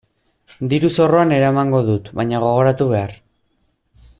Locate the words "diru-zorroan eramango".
0.71-1.83